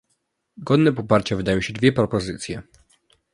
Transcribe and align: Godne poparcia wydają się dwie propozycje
Godne 0.63 0.93
poparcia 0.93 1.35
wydają 1.37 1.61
się 1.61 1.73
dwie 1.73 1.91
propozycje 1.93 2.63